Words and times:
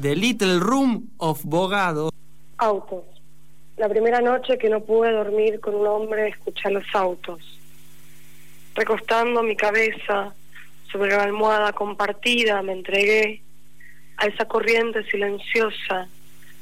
The 0.00 0.16
Little 0.16 0.60
Room 0.60 1.10
of 1.18 1.44
Bogado. 1.44 2.10
Autos. 2.56 3.04
La 3.76 3.86
primera 3.86 4.22
noche 4.22 4.56
que 4.56 4.70
no 4.70 4.80
pude 4.80 5.12
dormir 5.12 5.60
con 5.60 5.74
un 5.74 5.86
hombre 5.86 6.28
escuché 6.28 6.70
los 6.70 6.84
autos. 6.94 7.60
Recostando 8.74 9.42
mi 9.42 9.56
cabeza 9.56 10.34
sobre 10.90 11.10
la 11.10 11.24
almohada 11.24 11.74
compartida, 11.74 12.62
me 12.62 12.72
entregué 12.72 13.42
a 14.16 14.26
esa 14.26 14.46
corriente 14.46 15.04
silenciosa 15.04 16.08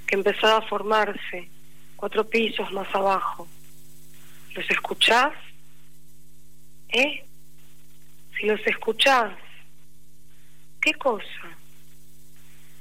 que 0.04 0.16
empezaba 0.16 0.58
a 0.58 0.62
formarse 0.62 1.48
cuatro 1.94 2.26
pisos 2.26 2.72
más 2.72 2.92
abajo. 2.92 3.46
¿Los 4.54 4.68
escuchás? 4.68 5.32
¿Eh? 6.88 7.24
Si 8.36 8.46
los 8.46 8.60
escuchás, 8.66 9.32
¿qué 10.80 10.92
cosa? 10.94 11.47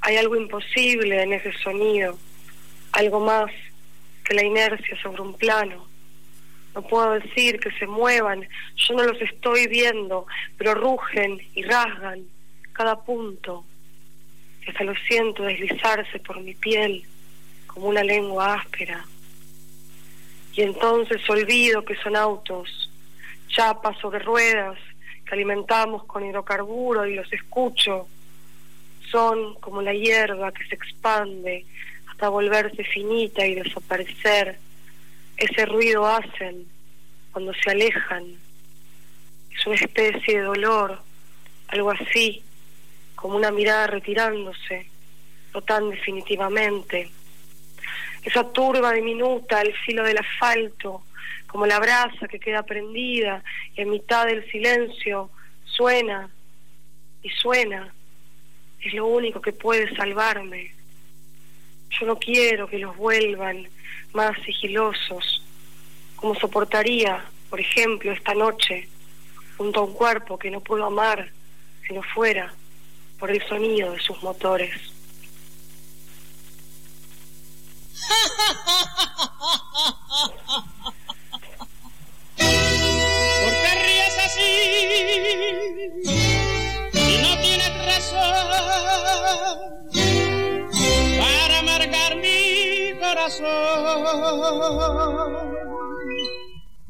Hay 0.07 0.16
algo 0.16 0.38
imposible 0.38 1.21
en 1.21 1.34
ese 1.34 1.52
sonido, 1.52 2.17
algo 2.94 3.19
más 3.19 3.52
que 4.23 4.36
la 4.36 4.45
inercia 4.45 4.97
sobre 5.02 5.22
un 5.22 5.33
plano. 5.33 5.86
No 6.73 6.81
puedo 6.81 7.11
decir 7.19 7.59
que 7.59 7.72
se 7.72 7.88
muevan, 7.88 8.47
yo 8.77 8.95
no 8.95 9.03
los 9.03 9.22
estoy 9.22 9.67
viendo, 9.67 10.25
pero 10.58 10.75
rugen 10.75 11.41
y 11.53 11.61
rasgan 11.64 12.22
cada 12.72 13.03
punto. 13.03 13.66
Y 14.66 14.69
hasta 14.69 14.86
lo 14.86 14.95
siento 14.95 15.44
deslizarse 15.44 16.19
por 16.19 16.39
mi 16.39 16.53
piel 16.53 17.03
como 17.66 17.88
una 17.88 18.02
lengua 18.02 18.53
áspera. 18.53 19.05
Y 20.53 20.61
entonces 20.61 21.30
olvido 21.30 21.83
que 21.83 21.97
son 21.97 22.16
autos, 22.16 22.89
chapas 23.49 23.97
sobre 23.97 24.19
ruedas 24.19 24.80
que 25.25 25.36
alimentamos 25.36 26.05
con 26.05 26.25
hidrocarburo 26.25 27.05
y 27.05 27.16
los 27.16 27.33
escucho 27.33 28.08
son 29.11 29.55
como 29.55 29.81
la 29.81 29.94
hierba 29.94 30.52
que 30.52 30.66
se 30.66 30.75
expande 30.75 31.66
hasta 32.09 32.30
volverse 32.30 32.83
finita 32.83 33.45
y 33.45 33.55
desaparecer. 33.55 34.58
Ese 35.38 35.66
ruido 35.66 36.05
hacen 36.05 36.66
cuando 37.31 37.53
se 37.53 37.72
alejan. 37.72 38.25
Es 39.55 39.66
una 39.66 39.75
especie 39.75 40.39
de 40.39 40.45
dolor, 40.45 40.99
algo 41.67 41.91
así, 41.91 42.44
como 43.16 43.38
una 43.38 43.52
mirada 43.52 43.88
retirándose, 43.88 44.89
no 45.53 45.61
tan 45.61 45.89
definitivamente. 45.89 47.09
Esa 48.23 48.52
turba 48.52 48.94
diminuta 48.94 49.59
al 49.59 49.73
filo 49.86 50.03
del 50.03 50.17
asfalto, 50.17 51.03
como 51.47 51.66
la 51.66 51.80
brasa 51.80 52.27
que 52.27 52.39
queda 52.39 52.64
prendida 52.64 53.44
y 53.75 53.81
en 53.81 53.89
mitad 53.89 54.25
del 54.25 54.49
silencio 54.52 55.30
suena 55.66 56.30
y 57.23 57.30
suena 57.30 57.94
es 58.81 58.94
lo 58.94 59.06
único 59.08 59.42
que 59.42 59.53
puede 59.53 59.94
salvarme. 59.95 60.73
Yo 61.89 62.06
no 62.06 62.17
quiero 62.17 62.67
que 62.67 62.80
los 62.80 62.95
vuelvan 62.95 63.67
más 64.14 64.38
sigilosos, 64.44 65.44
como 66.16 66.36
soportaría, 66.36 67.23
por 67.49 67.60
ejemplo, 67.60 68.11
esta 68.11 68.33
noche, 68.33 68.88
junto 69.58 69.80
a 69.80 69.83
un 69.83 69.93
cuerpo 69.93 70.38
que 70.38 70.52
no 70.52 70.61
puedo 70.61 70.86
amar 70.86 71.30
si 71.88 71.93
no 71.93 72.04
fuera 72.04 72.54
por 73.20 73.32
el 73.32 73.42
sonido 73.48 73.92
de 73.92 73.99
sus 73.99 74.21
motores. 74.21 74.96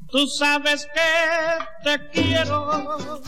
Tú 0.09 0.25
sabes 0.27 0.87
que 0.93 1.01
te 1.83 2.09
quiero. 2.09 2.67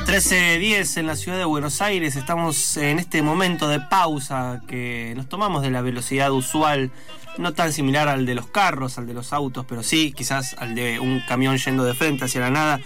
13.10 0.06 0.97
en 0.97 1.08
la 1.08 1.16
ciudad 1.16 1.38
de 1.38 1.46
Buenos 1.46 1.81
Aires. 1.81 2.16
Estamos 2.16 2.78
en 2.78 3.00
este 3.00 3.22
momento 3.22 3.68
de 3.68 3.81
pausa 3.81 4.62
que 4.68 5.14
nos 5.16 5.28
tomamos 5.28 5.62
de 5.62 5.72
la 5.72 5.81
velocidad 5.81 6.31
usual, 6.31 6.92
no 7.38 7.53
tan 7.53 7.74
similar 7.74 8.08
al 8.08 8.25
de 8.25 8.34
los 8.34 8.47
carros, 8.47 8.97
al 8.97 9.08
de 9.08 9.14
los 9.14 9.34
autos, 9.34 9.66
pero 9.68 9.84
sí 9.84 10.14
quizás 10.14 10.56
al 10.58 10.74
de 10.74 11.00
un 11.00 11.22
camión 11.28 11.58
yendo 11.58 11.84
de 11.84 11.94
frente 11.94 12.26
hacia 12.26 12.41
la 12.41 12.50
nada. 12.50 12.80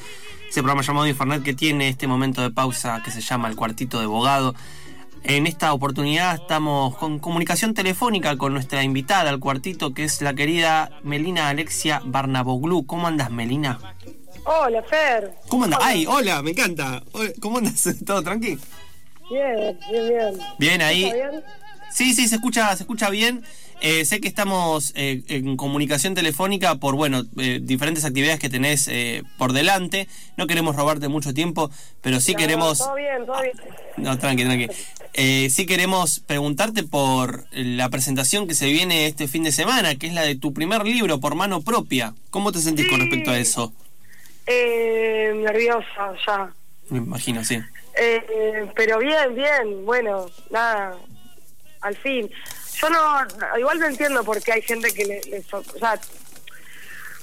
Ese 0.49 0.61
programa 0.61 0.81
llamado 0.81 1.07
Infernet 1.07 1.43
que 1.43 1.53
tiene 1.53 1.87
este 1.87 2.07
momento 2.07 2.41
de 2.41 2.49
pausa 2.49 3.01
que 3.05 3.11
se 3.11 3.21
llama 3.21 3.47
El 3.47 3.55
Cuartito 3.55 3.99
de 3.99 4.07
Bogado. 4.07 4.55
En 5.25 5.47
esta 5.47 5.73
oportunidad 5.73 6.35
estamos 6.35 6.97
con 6.97 7.17
comunicación 7.19 7.73
telefónica 7.73 8.37
con 8.37 8.53
nuestra 8.53 8.83
invitada 8.83 9.29
al 9.29 9.39
cuartito, 9.39 9.93
que 9.93 10.03
es 10.03 10.21
la 10.21 10.33
querida 10.33 10.99
Melina 11.03 11.47
Alexia 11.47 12.01
Barnaboglu. 12.03 12.85
¿Cómo 12.85 13.07
andas, 13.07 13.31
Melina? 13.31 13.79
Hola, 14.43 14.83
Fer. 14.83 15.33
¿Cómo 15.47 15.63
andas? 15.63 15.79
¡Ay, 15.81 16.05
hola! 16.05 16.41
Me 16.41 16.51
encanta. 16.51 17.03
¿Cómo 17.39 17.59
andas? 17.59 17.87
¿Todo 18.05 18.21
tranqui? 18.21 18.59
Bien, 19.29 19.79
bien, 19.89 20.09
bien. 20.09 20.39
Bien 20.59 20.81
ahí. 20.81 21.05
¿Está 21.05 21.15
bien? 21.15 21.43
Sí, 21.89 22.13
sí, 22.13 22.27
se 22.27 22.35
escucha, 22.35 22.75
se 22.75 22.83
escucha 22.83 23.09
bien. 23.09 23.43
Eh, 23.85 24.05
sé 24.05 24.21
que 24.21 24.29
estamos 24.29 24.93
eh, 24.95 25.23
en 25.27 25.57
comunicación 25.57 26.15
telefónica 26.15 26.75
por, 26.75 26.95
bueno, 26.95 27.23
eh, 27.37 27.59
diferentes 27.61 28.05
actividades 28.05 28.39
que 28.39 28.49
tenés 28.49 28.87
eh, 28.87 29.23
por 29.37 29.51
delante. 29.51 30.07
No 30.37 30.47
queremos 30.47 30.77
robarte 30.77 31.09
mucho 31.09 31.33
tiempo, 31.33 31.69
pero 32.01 32.21
sí 32.21 32.31
No, 32.31 32.37
queremos... 32.37 32.77
Todo 32.77 32.95
bien, 32.95 33.25
todo 33.25 33.41
bien. 33.41 33.53
No, 33.97 34.17
tranqui, 34.17 34.45
tranqui. 34.45 34.67
Eh, 35.15 35.49
sí 35.51 35.65
queremos 35.65 36.21
preguntarte 36.21 36.83
por 36.83 37.45
la 37.51 37.89
presentación 37.89 38.47
que 38.47 38.55
se 38.55 38.67
viene 38.67 39.05
este 39.05 39.27
fin 39.27 39.43
de 39.43 39.51
semana, 39.51 39.95
que 39.95 40.07
es 40.07 40.13
la 40.13 40.21
de 40.21 40.35
tu 40.35 40.53
primer 40.53 40.85
libro 40.85 41.19
por 41.19 41.35
mano 41.35 41.61
propia. 41.61 42.13
¿Cómo 42.29 42.53
te 42.53 42.59
sentís 42.59 42.89
con 42.89 43.01
respecto 43.01 43.31
a 43.31 43.37
eso? 43.37 43.73
Eh, 44.47 45.33
nerviosa 45.43 46.13
ya. 46.25 46.53
Me 46.89 46.99
imagino, 46.99 47.43
sí. 47.43 47.59
Eh, 47.99 48.65
pero 48.77 48.99
bien, 48.99 49.35
bien, 49.35 49.85
bueno, 49.85 50.27
nada, 50.51 50.97
al 51.81 51.97
fin. 51.97 52.29
Yo 52.75 52.89
no, 52.89 53.27
igual 53.59 53.79
no 53.79 53.85
entiendo 53.87 54.23
por 54.23 54.41
qué 54.41 54.53
hay 54.53 54.61
gente 54.61 54.93
que 54.93 55.05
le, 55.05 55.21
le 55.25 55.43
so- 55.43 55.59
o 55.75 55.79
sea, 55.79 55.99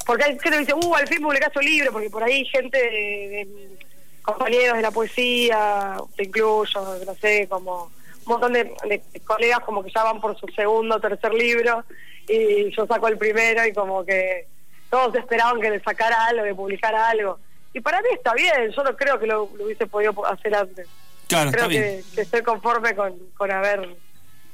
porque 0.06 0.25
hay 0.25 0.31
gente 0.38 0.50
que 0.50 0.59
dice, 0.59 0.75
uh, 0.75 0.94
al 0.94 1.06
fin 1.09 1.21
publicaste 1.21 1.59
un 1.59 1.65
libro, 1.65 1.93
porque 1.93 2.11
por 2.11 2.22
ahí 2.22 2.44
gente 2.47 2.78
de, 2.78 2.88
de 2.91 3.78
compañeros 4.22 4.77
de 4.77 4.83
la 4.83 4.91
poesía, 4.91 5.97
te 6.16 6.25
incluyo, 6.25 6.99
no 7.05 7.15
sé, 7.16 7.47
como 7.49 7.84
un 7.84 8.25
montón 8.27 8.53
de, 8.53 8.65
de 8.88 9.03
colegas 9.25 9.61
como 9.61 9.83
que 9.83 9.91
ya 9.91 10.05
van 10.05 10.21
por 10.21 10.38
su 10.38 10.47
segundo 10.49 10.97
o 10.97 11.00
tercer 11.00 11.33
libro, 11.34 11.84
y 12.28 12.71
yo 12.75 12.87
saco 12.87 13.09
el 13.09 13.19
primero 13.19 13.67
y 13.67 13.72
como 13.72 14.05
que 14.05 14.47
todos 14.88 15.15
esperaban 15.17 15.61
que 15.61 15.71
le 15.71 15.81
sacara 15.81 16.27
algo, 16.27 16.44
que 16.44 16.55
publicara 16.55 17.09
algo. 17.11 17.38
Y 17.72 17.81
para 17.81 18.00
mí 18.03 18.09
está 18.12 18.34
bien, 18.34 18.71
yo 18.75 18.82
no 18.82 18.97
creo 18.97 19.19
que 19.19 19.27
lo, 19.27 19.49
lo 19.56 19.65
hubiese 19.65 19.87
podido 19.87 20.27
hacer 20.27 20.55
antes. 20.55 20.87
Claro, 21.28 21.50
creo 21.53 21.65
está 21.65 21.69
bien. 21.69 21.82
que, 21.82 22.15
que 22.15 22.21
estoy 22.22 22.43
conforme 22.43 22.94
con, 22.97 23.17
con 23.37 23.50
haber 23.50 23.97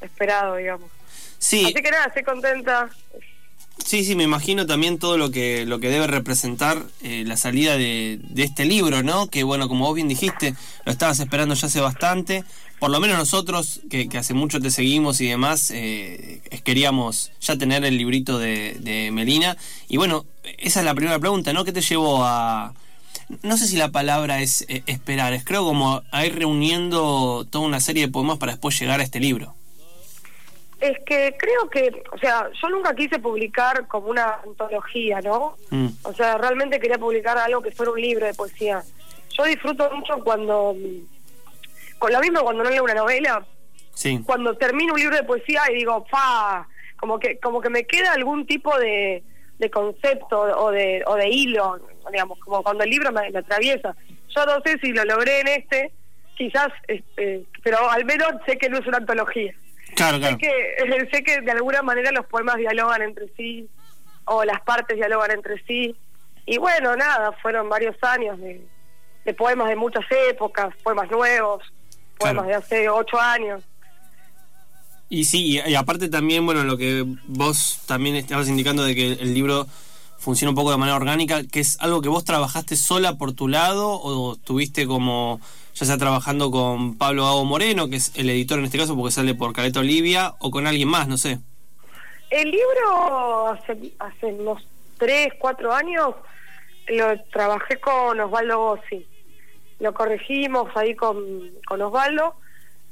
esperado, 0.00 0.56
digamos. 0.56 0.90
Sí, 1.38 1.64
Así 1.64 1.74
que 1.74 1.90
nada, 1.90 2.06
estoy 2.06 2.22
contenta. 2.22 2.90
Sí, 3.84 4.04
sí, 4.04 4.16
me 4.16 4.24
imagino 4.24 4.66
también 4.66 4.98
todo 4.98 5.18
lo 5.18 5.30
que, 5.30 5.66
lo 5.66 5.78
que 5.78 5.90
debe 5.90 6.06
representar 6.06 6.82
eh, 7.02 7.24
la 7.26 7.36
salida 7.36 7.76
de, 7.76 8.18
de 8.22 8.42
este 8.42 8.64
libro, 8.64 9.02
¿no? 9.02 9.28
Que 9.28 9.44
bueno, 9.44 9.68
como 9.68 9.84
vos 9.86 9.94
bien 9.94 10.08
dijiste, 10.08 10.54
lo 10.84 10.92
estabas 10.92 11.20
esperando 11.20 11.54
ya 11.54 11.66
hace 11.66 11.80
bastante. 11.80 12.42
Por 12.78 12.90
lo 12.90 13.00
menos 13.00 13.18
nosotros, 13.18 13.80
que, 13.90 14.08
que 14.08 14.18
hace 14.18 14.34
mucho 14.34 14.60
te 14.60 14.70
seguimos 14.70 15.20
y 15.20 15.28
demás, 15.28 15.70
eh, 15.70 16.40
queríamos 16.64 17.32
ya 17.40 17.56
tener 17.56 17.84
el 17.84 17.96
librito 17.96 18.38
de, 18.38 18.76
de 18.80 19.10
Melina. 19.12 19.56
Y 19.88 19.98
bueno, 19.98 20.26
esa 20.58 20.80
es 20.80 20.86
la 20.86 20.94
primera 20.94 21.18
pregunta, 21.18 21.52
¿no? 21.52 21.64
¿Qué 21.64 21.72
te 21.72 21.80
llevó 21.80 22.24
a... 22.24 22.74
No 23.42 23.56
sé 23.56 23.66
si 23.66 23.76
la 23.76 23.90
palabra 23.90 24.40
es 24.40 24.64
eh, 24.68 24.82
esperar, 24.86 25.32
es 25.32 25.44
creo 25.44 25.64
como 25.64 26.02
a 26.12 26.26
ir 26.26 26.34
reuniendo 26.34 27.46
toda 27.50 27.66
una 27.66 27.80
serie 27.80 28.06
de 28.06 28.12
poemas 28.12 28.38
para 28.38 28.52
después 28.52 28.78
llegar 28.78 29.00
a 29.00 29.04
este 29.04 29.20
libro. 29.20 29.55
Es 30.88 30.98
que 31.04 31.34
creo 31.38 31.68
que, 31.70 32.02
o 32.12 32.18
sea, 32.18 32.48
yo 32.60 32.68
nunca 32.68 32.94
quise 32.94 33.18
publicar 33.18 33.86
como 33.88 34.08
una 34.08 34.38
antología, 34.46 35.20
¿no? 35.20 35.56
Mm. 35.70 35.88
O 36.04 36.12
sea, 36.12 36.38
realmente 36.38 36.78
quería 36.78 36.98
publicar 36.98 37.36
algo 37.38 37.60
que 37.60 37.72
fuera 37.72 37.92
un 37.92 38.00
libro 38.00 38.24
de 38.26 38.34
poesía. 38.34 38.82
Yo 39.36 39.44
disfruto 39.44 39.90
mucho 39.90 40.22
cuando 40.22 40.76
con 41.98 42.12
lo 42.12 42.20
mismo 42.20 42.40
cuando 42.42 42.62
no 42.64 42.70
leo 42.70 42.84
una 42.84 42.94
novela, 42.94 43.44
Sí. 43.94 44.20
cuando 44.24 44.54
termino 44.56 44.92
un 44.94 45.00
libro 45.00 45.16
de 45.16 45.24
poesía 45.24 45.62
y 45.70 45.74
digo, 45.76 46.04
fa, 46.10 46.68
como 46.98 47.18
que 47.18 47.38
como 47.38 47.60
que 47.60 47.70
me 47.70 47.84
queda 47.84 48.12
algún 48.12 48.46
tipo 48.46 48.78
de, 48.78 49.22
de 49.58 49.70
concepto 49.70 50.38
o 50.40 50.70
de, 50.70 51.02
o 51.06 51.14
de 51.16 51.28
hilo, 51.28 51.80
digamos, 52.12 52.38
como 52.40 52.62
cuando 52.62 52.84
el 52.84 52.90
libro 52.90 53.10
me, 53.12 53.30
me 53.30 53.38
atraviesa. 53.38 53.96
Yo 54.28 54.44
no 54.46 54.60
sé 54.64 54.78
si 54.80 54.92
lo 54.92 55.04
logré 55.04 55.40
en 55.40 55.48
este, 55.48 55.92
quizás, 56.36 56.68
este, 56.88 57.44
pero 57.62 57.90
al 57.90 58.04
menos 58.04 58.28
sé 58.46 58.58
que 58.58 58.68
no 58.68 58.78
es 58.78 58.86
una 58.86 58.98
antología. 58.98 59.54
Claro, 59.96 60.18
claro. 60.18 60.36
Sé 60.38 60.46
que, 60.46 61.08
sé 61.12 61.22
que 61.24 61.40
de 61.40 61.50
alguna 61.50 61.82
manera 61.82 62.12
los 62.12 62.26
poemas 62.26 62.56
dialogan 62.56 63.02
entre 63.02 63.26
sí, 63.36 63.68
o 64.26 64.44
las 64.44 64.60
partes 64.62 64.96
dialogan 64.96 65.32
entre 65.32 65.60
sí. 65.66 65.96
Y 66.46 66.58
bueno, 66.58 66.94
nada, 66.94 67.32
fueron 67.42 67.68
varios 67.68 67.96
años 68.02 68.38
de, 68.38 68.64
de 69.24 69.34
poemas 69.34 69.68
de 69.68 69.74
muchas 69.76 70.04
épocas, 70.30 70.72
poemas 70.84 71.10
nuevos, 71.10 71.62
poemas 72.18 72.44
Claro. 72.44 72.48
de 72.48 72.54
hace 72.54 72.88
ocho 72.88 73.20
años. 73.20 73.62
Y 75.08 75.24
sí, 75.24 75.58
y, 75.64 75.70
y 75.70 75.74
aparte 75.74 76.08
también, 76.08 76.44
bueno, 76.44 76.64
lo 76.64 76.76
que 76.76 77.04
vos 77.26 77.80
también 77.86 78.16
estabas 78.16 78.48
indicando 78.48 78.84
de 78.84 78.94
que 78.94 79.12
el 79.12 79.34
libro 79.34 79.66
funciona 80.18 80.50
un 80.50 80.56
poco 80.56 80.72
de 80.72 80.78
manera 80.78 80.96
orgánica, 80.96 81.42
que 81.44 81.60
es 81.60 81.78
algo 81.80 82.00
que 82.00 82.08
vos 82.08 82.24
trabajaste 82.24 82.76
sola 82.76 83.16
por 83.16 83.32
tu 83.32 83.46
lado 83.48 83.90
o 83.90 84.34
estuviste 84.34 84.86
como, 84.86 85.40
ya 85.76 85.84
sea 85.84 85.98
trabajando 85.98 86.50
con 86.50 86.96
Pablo 86.96 87.24
Gago 87.24 87.44
Moreno, 87.44 87.90
que 87.90 87.96
es 87.96 88.10
el 88.16 88.30
editor 88.30 88.58
en 88.58 88.64
este 88.64 88.78
caso 88.78 88.96
porque 88.96 89.12
sale 89.12 89.34
por 89.34 89.52
Caleta 89.52 89.80
Olivia, 89.80 90.34
o 90.40 90.50
con 90.50 90.66
alguien 90.66 90.88
más, 90.88 91.06
no 91.06 91.18
sé. 91.18 91.38
El 92.30 92.50
libro 92.50 93.48
hace, 93.48 94.26
unos 94.26 94.66
tres, 94.96 95.34
cuatro 95.38 95.74
años 95.74 96.14
lo 96.88 97.20
trabajé 97.24 97.78
con 97.78 98.18
Osvaldo 98.18 98.58
Gossi. 98.58 99.06
Lo 99.78 99.92
corregimos 99.92 100.74
ahí 100.76 100.94
con, 100.94 101.22
con 101.66 101.82
Osvaldo. 101.82 102.36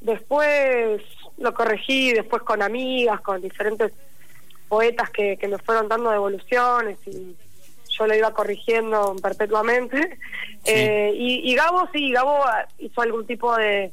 Después 0.02 1.00
lo 1.38 1.54
corregí 1.54 2.12
después 2.12 2.42
con 2.42 2.60
amigas, 2.60 3.22
con 3.22 3.40
diferentes 3.40 3.92
poetas 4.68 5.08
que, 5.08 5.38
que 5.38 5.48
me 5.48 5.56
fueron 5.56 5.88
dando 5.88 6.10
devoluciones 6.10 6.98
y 7.06 7.34
yo 7.98 8.06
lo 8.06 8.14
iba 8.14 8.32
corrigiendo 8.32 9.14
perpetuamente. 9.22 10.18
Eh, 10.64 11.12
y, 11.16 11.50
y 11.50 11.54
Gabo 11.54 11.88
sí, 11.92 12.10
Gabo 12.10 12.40
hizo 12.78 13.00
algún 13.02 13.26
tipo 13.26 13.54
de, 13.56 13.92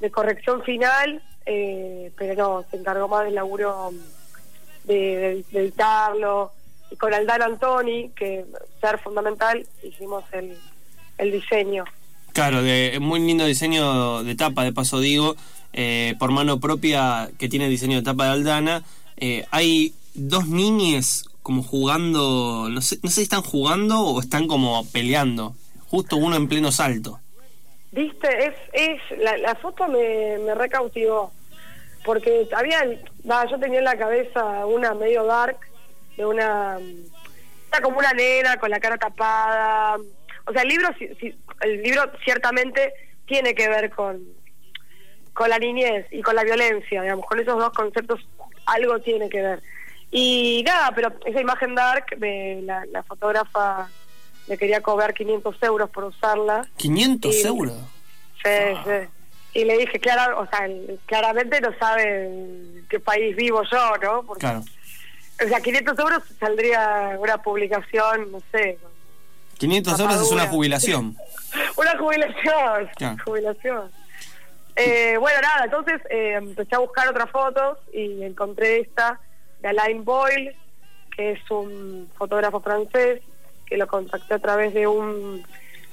de 0.00 0.10
corrección 0.10 0.62
final, 0.62 1.22
eh, 1.46 2.10
pero 2.16 2.34
no, 2.34 2.64
se 2.70 2.76
encargó 2.76 3.06
más 3.08 3.24
del 3.24 3.34
laburo 3.36 3.92
de, 4.84 4.94
de- 4.94 5.44
de 5.52 5.60
editarlo. 5.60 6.52
Y 6.90 6.96
con 6.96 7.14
Aldana 7.14 7.44
Antoni, 7.44 8.10
que 8.16 8.44
ser 8.80 8.98
fundamental, 8.98 9.64
hicimos 9.84 10.24
el, 10.32 10.56
el 11.18 11.30
diseño. 11.30 11.84
Claro, 12.32 12.62
de 12.62 12.98
muy 13.00 13.20
lindo 13.20 13.44
diseño 13.44 14.22
de 14.24 14.34
tapa, 14.34 14.64
de 14.64 14.72
paso 14.72 14.98
digo, 14.98 15.36
eh, 15.72 16.16
por 16.18 16.32
mano 16.32 16.58
propia 16.58 17.30
que 17.38 17.48
tiene 17.48 17.68
diseño 17.68 17.98
de 17.98 18.02
tapa 18.02 18.24
de 18.24 18.30
Aldana. 18.30 18.82
Eh, 19.16 19.46
hay 19.52 19.94
dos 20.14 20.48
niñes 20.48 21.29
como 21.50 21.64
jugando, 21.64 22.68
no 22.70 22.80
sé, 22.80 23.00
no 23.02 23.08
sé 23.10 23.16
si 23.16 23.22
están 23.22 23.42
jugando 23.42 23.98
o 24.00 24.20
están 24.20 24.46
como 24.46 24.86
peleando, 24.92 25.56
justo 25.88 26.16
uno 26.16 26.36
en 26.36 26.46
pleno 26.46 26.70
salto. 26.70 27.18
Viste, 27.90 28.28
es, 28.46 28.54
es 28.72 29.18
la, 29.18 29.56
foto 29.56 29.88
me, 29.88 30.38
me 30.46 30.54
recautivó, 30.54 31.32
porque 32.04 32.46
había, 32.56 32.84
va, 33.28 33.50
yo 33.50 33.58
tenía 33.58 33.80
en 33.80 33.84
la 33.84 33.98
cabeza 33.98 34.64
una 34.64 34.94
medio 34.94 35.24
dark, 35.24 35.58
de 36.16 36.24
una, 36.24 36.78
está 37.64 37.82
como 37.82 37.98
una 37.98 38.12
nena 38.12 38.56
con 38.60 38.70
la 38.70 38.78
cara 38.78 38.96
tapada, 38.96 39.96
o 40.46 40.52
sea, 40.52 40.62
el 40.62 40.68
libro, 40.68 40.88
sí- 41.00 41.08
sí, 41.20 41.34
el 41.62 41.82
libro 41.82 42.12
ciertamente 42.22 42.92
tiene 43.26 43.56
que 43.56 43.68
ver 43.68 43.90
con, 43.90 44.22
con 45.32 45.50
la 45.50 45.58
niñez 45.58 46.06
y 46.12 46.22
con 46.22 46.36
la 46.36 46.44
violencia, 46.44 47.02
digamos, 47.02 47.26
con 47.26 47.40
esos 47.40 47.58
dos 47.58 47.70
conceptos 47.70 48.20
algo 48.66 49.00
tiene 49.00 49.28
que 49.28 49.42
ver. 49.42 49.60
Y 50.10 50.62
nada, 50.66 50.92
pero 50.94 51.12
esa 51.24 51.40
imagen 51.40 51.74
dark, 51.74 52.16
de 52.18 52.60
la, 52.64 52.84
la 52.86 53.02
fotógrafa 53.04 53.88
me 54.48 54.58
quería 54.58 54.80
cobrar 54.80 55.14
500 55.14 55.62
euros 55.62 55.90
por 55.90 56.04
usarla. 56.04 56.66
500 56.76 57.34
Sí. 57.34 57.46
euros. 57.46 57.74
Sí, 58.42 58.50
sí. 58.84 59.08
Y 59.60 59.64
le 59.64 59.78
dije, 59.78 59.98
clara, 60.00 60.36
o 60.38 60.46
sea, 60.48 60.66
claramente 61.06 61.60
no 61.60 61.70
sabe 61.78 62.26
en 62.26 62.86
qué 62.88 62.98
país 63.00 63.36
vivo 63.36 63.62
yo, 63.70 63.96
¿no? 64.02 64.22
Porque, 64.24 64.40
Claro. 64.40 64.62
O 65.44 65.48
sea, 65.48 65.60
500 65.60 65.98
euros 65.98 66.22
saldría 66.38 67.16
una 67.18 67.38
publicación, 67.42 68.30
no 68.32 68.40
sé, 68.52 68.78
500 69.58 70.00
euros 70.00 70.22
es 70.22 70.30
una 70.32 70.46
jubilación. 70.48 71.16
una 71.76 71.98
jubilación. 71.98 72.88
Claro. 72.96 73.16
Jubilación. 73.24 73.90
Eh, 74.76 75.16
bueno, 75.18 75.38
nada, 75.42 75.64
entonces 75.64 76.00
eh, 76.10 76.34
empecé 76.38 76.74
a 76.74 76.78
buscar 76.78 77.08
otras 77.08 77.30
fotos 77.30 77.78
y 77.92 78.22
encontré 78.22 78.80
esta 78.80 79.20
de 79.60 79.68
Alain 79.68 80.04
Boyle, 80.04 80.54
que 81.16 81.32
es 81.32 81.50
un 81.50 82.10
fotógrafo 82.16 82.60
francés, 82.60 83.20
que 83.66 83.76
lo 83.76 83.86
contacté 83.86 84.34
a 84.34 84.38
través 84.38 84.74
de 84.74 84.86
un 84.86 85.44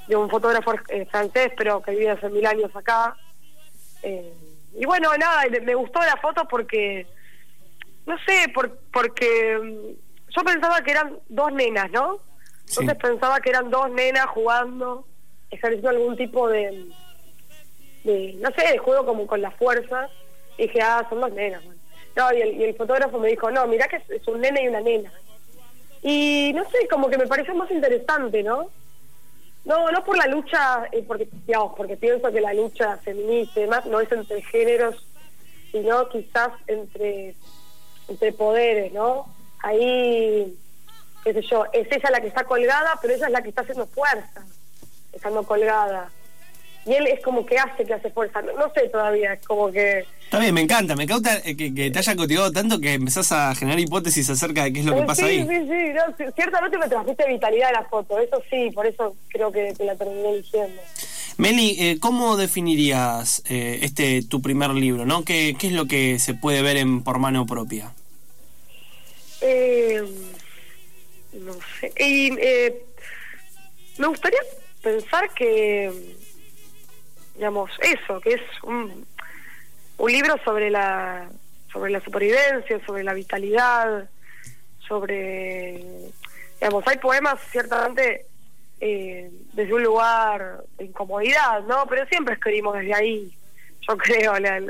de 0.08 0.16
un 0.16 0.30
fotógrafo 0.30 0.74
eh, 0.88 1.06
francés, 1.12 1.52
pero 1.58 1.82
que 1.82 1.92
vive 1.92 2.10
hace 2.12 2.30
mil 2.30 2.46
años 2.46 2.74
acá. 2.74 3.18
Eh, 4.04 4.34
y 4.80 4.86
bueno, 4.86 5.10
nada, 5.18 5.44
me- 5.62 5.76
gustó 5.76 6.00
la 6.00 6.16
foto 6.18 6.46
porque, 6.50 7.06
no 8.06 8.16
sé, 8.26 8.48
por, 8.54 8.78
porque 8.94 9.58
mm, 9.62 10.32
yo 10.34 10.44
pensaba 10.46 10.82
que 10.82 10.92
eran 10.92 11.18
dos 11.28 11.52
nenas, 11.52 11.92
¿no? 11.92 12.20
Sí. 12.66 12.80
Entonces 12.82 12.98
pensaba 13.02 13.42
que 13.42 13.50
eran 13.50 13.70
dos 13.70 13.90
nenas 13.92 14.28
jugando, 14.28 15.06
ejerciendo 15.52 15.90
algún 15.90 16.16
tipo 16.16 16.48
de, 16.48 16.86
de, 18.06 18.38
no 18.42 18.50
sé, 18.52 18.72
de 18.72 18.78
juego 18.78 19.06
como 19.06 19.28
con 19.28 19.42
la 19.42 19.52
fuerza. 19.52 20.08
Y 20.58 20.64
dije, 20.64 20.82
ah, 20.82 21.06
son 21.10 21.20
dos 21.20 21.34
nenas. 21.34 21.64
bueno. 21.66 21.77
No, 22.18 22.34
y 22.34 22.42
el, 22.42 22.76
fotógrafo 22.76 23.20
me 23.20 23.30
dijo, 23.30 23.52
no, 23.52 23.68
mirá 23.68 23.88
que 23.88 23.98
es, 23.98 24.10
es 24.10 24.28
un 24.28 24.42
nene 24.42 24.64
y 24.64 24.68
una 24.70 24.82
nena. 24.82 25.14
Y 26.02 26.52
no 26.56 26.68
sé, 26.68 26.88
como 26.90 27.12
que 27.12 27.18
me 27.20 27.28
pareció 27.28 27.54
más 27.54 27.70
interesante, 27.70 28.42
¿no? 28.42 28.72
No, 29.64 29.92
no 29.92 30.04
por 30.04 30.18
la 30.18 30.26
lucha, 30.26 30.88
eh, 30.92 31.04
porque 31.08 31.28
digamos, 31.46 31.74
porque 31.78 31.96
pienso 31.96 32.32
que 32.32 32.42
la 32.42 32.56
lucha 32.56 32.98
feminista 32.98 33.60
y 33.60 33.64
demás 33.64 33.86
no 33.86 34.00
es 34.00 34.12
entre 34.12 34.42
géneros, 34.42 35.06
sino 35.72 36.10
quizás 36.10 36.50
entre, 36.66 37.36
entre 38.08 38.34
poderes, 38.34 38.92
¿no? 38.94 39.32
Ahí, 39.62 40.58
qué 41.24 41.34
sé 41.34 41.44
yo, 41.44 41.66
es 41.72 41.88
ella 41.92 42.10
la 42.10 42.22
que 42.22 42.30
está 42.30 42.46
colgada, 42.46 42.98
pero 43.00 43.14
ella 43.14 43.28
es 43.28 43.32
la 43.32 43.44
que 43.44 43.50
está 43.50 43.62
haciendo 43.62 43.86
fuerza, 43.86 44.44
estando 45.14 45.44
colgada. 45.44 46.10
Y 46.88 46.94
él 46.94 47.06
es 47.08 47.22
como 47.22 47.46
que 47.46 47.58
hace 47.58 47.84
que 47.86 47.94
hace 47.94 48.10
fuerza, 48.12 48.42
no, 48.42 48.54
no 48.54 48.72
sé 48.74 48.88
todavía, 48.90 49.34
es 49.34 49.46
como 49.46 49.70
que... 49.72 50.06
Está 50.24 50.40
bien, 50.40 50.54
me 50.54 50.62
encanta, 50.62 50.96
me 50.96 51.04
encanta 51.04 51.38
eh, 51.44 51.56
que, 51.58 51.74
que 51.74 51.92
te 51.92 52.00
haya 52.00 52.16
cautivado 52.16 52.52
tanto 52.52 52.80
que 52.80 52.94
empezás 52.94 53.32
a 53.34 53.54
generar 53.56 53.80
hipótesis 53.80 54.30
acerca 54.30 54.64
de 54.64 54.74
qué 54.74 54.80
es 54.80 54.86
lo 54.86 54.96
que 54.96 55.02
Eh, 55.02 55.06
pasa 55.06 55.26
ahí. 55.26 55.40
sí, 55.42 55.48
sí, 55.48 55.94
no, 55.94 56.32
ciertamente 56.34 56.78
me 56.78 56.88
transmite 56.88 57.28
vitalidad 57.28 57.72
la 57.74 57.84
foto, 57.84 58.18
eso 58.20 58.42
sí, 58.50 58.72
por 58.74 58.88
eso 58.88 59.16
creo 59.28 59.52
que, 59.52 59.74
que 59.78 59.84
la 59.84 59.96
terminé 59.96 60.30
eligiendo. 60.30 60.82
Meli, 61.38 61.76
eh, 61.80 61.98
¿cómo 62.00 62.36
definirías 62.38 63.44
eh, 63.50 63.80
este 63.82 64.24
tu 64.24 64.42
primer 64.42 64.72
libro? 64.72 65.06
¿no? 65.06 65.24
¿Qué, 65.26 65.56
¿Qué 65.60 65.68
es 65.68 65.74
lo 65.74 65.86
que 65.88 66.20
se 66.20 66.34
puede 66.34 66.62
ver 66.62 66.78
en 66.78 67.04
por 67.04 67.20
mano 67.20 67.46
propia? 67.46 67.92
Eh, 69.42 70.02
no 71.34 71.54
sé. 71.80 71.92
Y 72.04 72.32
me 73.98 74.08
gustaría 74.08 74.40
pensar 74.82 75.30
que, 75.36 75.92
digamos, 77.38 77.72
eso, 77.80 78.20
que 78.20 78.34
es 78.34 78.42
un, 78.64 79.06
libro 80.08 80.36
sobre 80.44 80.70
la, 80.70 81.30
sobre 81.72 81.92
la 81.92 82.02
supervivencia, 82.02 82.84
sobre 82.86 83.04
la 83.04 83.14
vitalidad, 83.14 84.10
sobre, 84.88 85.84
digamos, 86.60 86.88
hay 86.88 86.98
poemas 86.98 87.40
ciertamente 87.52 88.26
eh, 88.80 89.30
desde 89.54 89.74
un 89.74 89.84
lugar 89.84 90.64
de 90.78 90.86
incomodidad, 90.86 91.64
¿no? 91.68 91.86
Pero 91.88 92.06
siempre 92.08 92.34
escribimos 92.36 92.76
desde 92.76 92.94
ahí, 92.94 93.34
yo 93.88 93.98
creo. 93.98 94.38
la- 94.40 94.62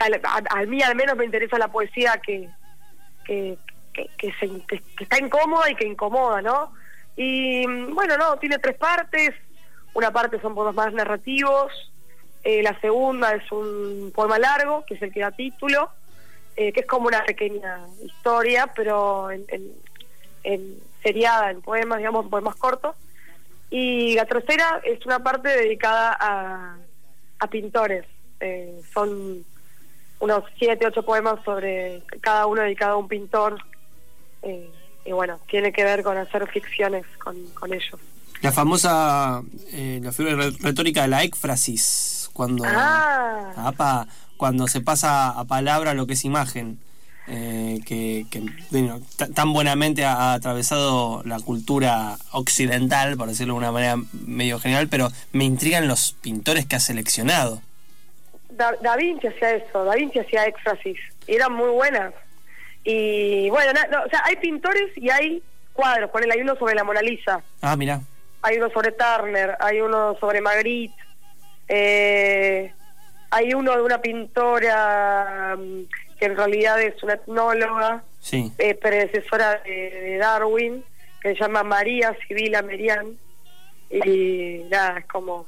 a, 0.00 0.60
a 0.60 0.64
mí 0.66 0.82
al 0.82 0.94
menos 0.94 1.16
me 1.16 1.26
interesa 1.26 1.58
la 1.58 1.68
poesía 1.68 2.20
que, 2.24 2.48
que, 3.24 3.58
que, 3.92 4.32
se, 4.40 4.48
que 4.66 4.82
está 4.98 5.18
incómoda 5.18 5.70
y 5.70 5.74
que 5.74 5.86
incomoda, 5.86 6.40
¿no? 6.40 6.72
Y 7.16 7.66
mm, 7.66 7.94
bueno, 7.94 8.16
no, 8.16 8.38
tiene 8.38 8.58
tres 8.58 8.76
partes. 8.76 9.34
Una 9.92 10.10
parte 10.10 10.40
son 10.40 10.54
poemas 10.54 10.74
más 10.74 10.92
narrativos, 10.94 11.72
eh, 12.42 12.62
la 12.62 12.78
segunda 12.80 13.34
es 13.34 13.50
un 13.52 14.12
poema 14.14 14.38
largo, 14.38 14.84
que 14.86 14.94
es 14.94 15.02
el 15.02 15.12
que 15.12 15.20
da 15.20 15.30
título, 15.30 15.90
eh, 16.56 16.72
que 16.72 16.80
es 16.80 16.86
como 16.86 17.08
una 17.08 17.24
pequeña 17.24 17.86
historia, 18.02 18.72
pero 18.74 19.30
en, 19.30 19.44
seriada, 21.02 21.50
en 21.50 21.60
poemas, 21.60 21.98
digamos, 21.98 22.28
poemas 22.28 22.56
cortos. 22.56 22.96
Y 23.70 24.14
la 24.14 24.24
tercera 24.24 24.80
es 24.84 25.04
una 25.06 25.22
parte 25.22 25.48
dedicada 25.48 26.16
a, 26.18 27.46
pintores. 27.50 28.04
Eh, 28.40 28.80
son 28.92 29.44
unos 30.18 30.44
siete, 30.58 30.86
ocho 30.86 31.02
poemas 31.02 31.42
sobre 31.44 32.02
cada 32.20 32.46
uno 32.46 32.62
dedicado 32.62 32.94
a 32.94 32.98
un 32.98 33.08
pintor. 33.08 33.56
Eh, 34.42 34.70
y 35.04 35.12
bueno, 35.12 35.40
tiene 35.48 35.72
que 35.72 35.84
ver 35.84 36.02
con 36.02 36.16
hacer 36.16 36.46
ficciones 36.48 37.06
con 37.18 37.72
ellos. 37.72 38.00
La 38.42 38.52
famosa 38.52 39.42
eh, 39.72 40.00
la 40.02 40.12
figura 40.12 40.36
re- 40.36 40.50
retórica 40.60 41.02
de 41.02 41.08
la 41.08 41.22
éfrasis, 41.24 42.30
cuando, 42.32 42.64
Ah. 42.66 43.52
apa, 43.56 44.06
cuando 44.36 44.66
se 44.66 44.80
pasa 44.80 45.28
a 45.30 45.44
palabra 45.44 45.92
lo 45.94 46.06
que 46.06 46.14
es 46.14 46.24
imagen, 46.24 46.78
eh, 47.28 47.80
que, 47.86 48.24
que, 48.30 48.42
bueno, 48.70 49.00
tan 49.34 49.52
buenamente 49.52 50.04
ha, 50.04 50.14
ha 50.14 50.34
atravesado 50.34 51.22
la 51.24 51.38
cultura 51.38 52.16
occidental, 52.32 53.16
por 53.16 53.28
decirlo 53.28 53.54
de 53.54 53.58
una 53.58 53.72
manera 53.72 53.96
medio 54.12 54.58
general, 54.58 54.88
pero 54.88 55.10
me 55.32 55.44
intrigan 55.44 55.86
los 55.86 56.12
pintores 56.12 56.64
que 56.66 56.76
ha 56.76 56.80
seleccionado. 56.80 57.60
Da, 58.50 58.72
Da 58.82 58.96
Vinci 58.96 59.26
hacía 59.28 59.50
eso, 59.56 59.84
Da 59.84 59.94
Vinci 59.94 60.18
hacía 60.18 60.46
éxtasis, 60.46 60.96
y 61.28 61.34
eran 61.34 61.52
muy 61.52 61.68
buenas. 61.70 62.14
Y 62.84 63.50
bueno, 63.50 63.72
no, 63.92 63.98
o 64.04 64.08
sea, 64.08 64.22
hay 64.24 64.36
pintores 64.36 64.90
y 64.96 65.10
hay 65.10 65.42
cuadros, 65.74 66.10
ponele, 66.10 66.32
hay 66.32 66.40
uno 66.40 66.56
sobre 66.56 66.74
la 66.74 66.82
Mona 66.84 67.02
Lisa, 67.02 67.42
Ah, 67.60 67.76
mira, 67.76 68.00
hay 68.42 68.56
uno 68.58 68.70
sobre 68.70 68.92
Turner, 68.92 69.56
hay 69.60 69.80
uno 69.80 70.16
sobre 70.20 70.40
Magritte, 70.40 70.94
eh, 71.68 72.72
hay 73.30 73.54
uno 73.54 73.76
de 73.76 73.82
una 73.82 74.00
pintora 74.00 75.56
mm, 75.58 75.82
que 76.18 76.24
en 76.26 76.36
realidad 76.36 76.80
es 76.80 77.00
una 77.02 77.14
etnóloga, 77.14 78.02
sí. 78.20 78.52
eh, 78.58 78.74
predecesora 78.74 79.60
de, 79.64 79.70
de 79.90 80.16
Darwin, 80.18 80.84
que 81.22 81.34
se 81.34 81.40
llama 81.40 81.62
María 81.62 82.16
Sibila 82.26 82.62
Merian, 82.62 83.16
y 83.90 84.64
nada, 84.70 84.98
es 85.00 85.06
como 85.06 85.46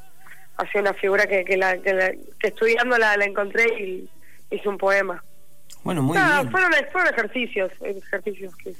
hacía 0.57 0.81
una 0.81 0.95
figura 0.95 1.27
que, 1.27 1.45
que, 1.45 1.57
la, 1.57 1.79
que, 1.79 1.93
la- 1.95 2.13
que 2.39 2.49
estudiando 2.49 2.99
la, 2.99 3.17
la 3.17 3.25
encontré 3.25 3.65
y 3.81 4.09
hice 4.51 4.69
un 4.69 4.79
poema. 4.79 5.23
Bueno, 5.83 6.03
muy 6.03 6.17
bien. 6.17 6.51
fueron, 6.51 6.73
fueron 6.93 7.13
ejercicios, 7.15 7.73
ejercicios 7.81 8.55
que 8.57 8.75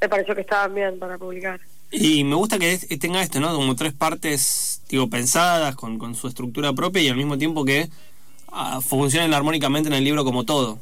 me 0.00 0.08
pareció 0.08 0.34
que 0.34 0.42
estaban 0.42 0.74
bien 0.74 0.98
para 0.98 1.18
publicar. 1.18 1.58
Y 1.90 2.24
me 2.24 2.34
gusta 2.34 2.58
que 2.58 2.72
es- 2.72 2.86
tenga 2.98 3.22
esto, 3.22 3.40
¿no? 3.40 3.54
Como 3.54 3.76
tres 3.76 3.92
partes, 3.92 4.82
digo, 4.88 5.08
pensadas, 5.08 5.76
con, 5.76 5.98
con 5.98 6.14
su 6.14 6.26
estructura 6.28 6.72
propia 6.72 7.02
y 7.02 7.08
al 7.08 7.16
mismo 7.16 7.38
tiempo 7.38 7.64
que 7.64 7.88
ah, 8.52 8.80
funcionen 8.80 9.34
armónicamente 9.34 9.88
en 9.88 9.94
el 9.94 10.04
libro 10.04 10.24
como 10.24 10.44
todo. 10.44 10.78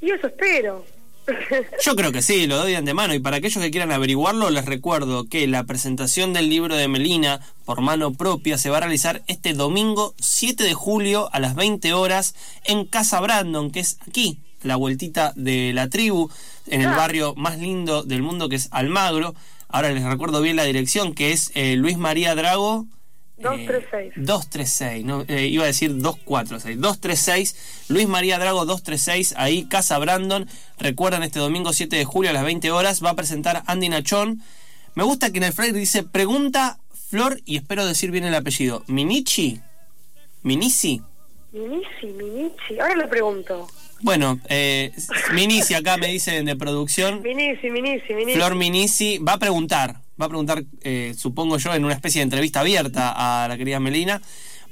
Y 0.00 0.10
eso 0.10 0.26
espero. 0.26 0.84
Yo 1.84 1.94
creo 1.94 2.10
que 2.10 2.20
sí, 2.20 2.48
lo 2.48 2.56
doy 2.56 2.72
de 2.72 2.78
antemano. 2.78 3.14
Y 3.14 3.20
para 3.20 3.36
aquellos 3.36 3.62
que 3.62 3.70
quieran 3.70 3.92
averiguarlo, 3.92 4.50
les 4.50 4.64
recuerdo 4.64 5.28
que 5.28 5.46
la 5.46 5.62
presentación 5.62 6.32
del 6.32 6.48
libro 6.48 6.74
de 6.74 6.88
Melina 6.88 7.40
por 7.64 7.80
mano 7.80 8.12
propia 8.12 8.58
se 8.58 8.70
va 8.70 8.78
a 8.78 8.80
realizar 8.80 9.22
este 9.28 9.52
domingo 9.54 10.14
7 10.18 10.64
de 10.64 10.74
julio 10.74 11.28
a 11.32 11.38
las 11.38 11.54
20 11.54 11.92
horas 11.94 12.34
en 12.64 12.84
Casa 12.86 13.20
Brandon, 13.20 13.70
que 13.70 13.78
es 13.80 13.98
aquí, 14.08 14.40
la 14.64 14.74
vueltita 14.74 15.32
de 15.36 15.72
la 15.72 15.88
tribu, 15.88 16.28
en 16.66 16.80
el 16.82 16.88
Ah. 16.88 16.96
barrio 16.96 17.34
más 17.36 17.58
lindo 17.58 18.02
del 18.02 18.22
mundo 18.22 18.48
que 18.48 18.56
es 18.56 18.68
Almagro. 18.72 19.34
Ahora 19.72 19.90
les 19.90 20.04
recuerdo 20.04 20.40
bien 20.42 20.56
la 20.56 20.64
dirección, 20.64 21.14
que 21.14 21.32
es 21.32 21.50
eh, 21.54 21.76
Luis 21.76 21.96
María 21.96 22.34
Drago. 22.34 22.86
eh, 23.38 23.42
236. 23.42 24.12
236, 24.16 25.04
no, 25.04 25.24
eh, 25.28 25.46
iba 25.46 25.64
a 25.64 25.66
decir 25.66 25.90
246. 25.96 26.76
236, 26.78 27.86
Luis 27.88 28.06
María 28.06 28.38
Drago 28.38 28.66
236, 28.66 29.34
ahí 29.38 29.64
Casa 29.64 29.98
Brandon. 29.98 30.46
Recuerdan 30.78 31.22
este 31.22 31.38
domingo 31.38 31.72
7 31.72 31.96
de 31.96 32.04
julio 32.04 32.30
a 32.30 32.34
las 32.34 32.44
20 32.44 32.70
horas 32.70 33.02
va 33.02 33.10
a 33.10 33.16
presentar 33.16 33.62
Andy 33.66 33.88
Nachón. 33.88 34.42
Me 34.94 35.04
gusta 35.04 35.30
que 35.30 35.38
en 35.38 35.44
el 35.44 35.52
flyer 35.54 35.72
dice 35.72 36.02
pregunta 36.02 36.78
Flor 37.08 37.40
y 37.46 37.56
espero 37.56 37.84
decir 37.86 38.10
bien 38.10 38.24
el 38.24 38.34
apellido. 38.34 38.84
Minichi, 38.86 39.60
Minisi. 40.42 41.02
Minici, 41.52 42.06
Minici. 42.06 42.78
Ahora 42.78 42.96
le 42.96 43.06
pregunto. 43.06 43.66
Bueno, 44.02 44.40
eh, 44.48 44.92
Minisi 45.32 45.74
acá 45.74 45.96
me 45.96 46.08
dicen 46.08 46.44
de 46.44 46.56
producción. 46.56 47.22
Minici, 47.22 47.70
Minici, 47.70 48.12
Minici. 48.12 48.34
Flor 48.34 48.56
Minisi 48.56 49.18
va 49.18 49.34
a 49.34 49.38
preguntar, 49.38 50.00
va 50.20 50.26
a 50.26 50.28
preguntar, 50.28 50.64
eh, 50.82 51.14
supongo 51.16 51.56
yo, 51.58 51.72
en 51.72 51.84
una 51.84 51.94
especie 51.94 52.18
de 52.18 52.24
entrevista 52.24 52.60
abierta 52.60 53.12
a 53.14 53.46
la 53.46 53.56
querida 53.56 53.78
Melina. 53.78 54.20